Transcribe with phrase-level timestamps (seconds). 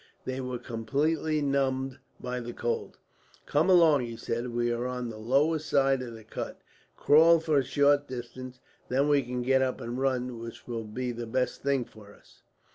[0.25, 2.97] They were completely numbed by the cold.
[3.45, 4.47] "Come along," he said.
[4.47, 6.59] "We are on the lower side of the cut.
[6.97, 8.59] Crawl for a short distance,
[8.89, 12.41] then we can get up and run, which will be the best thing for us."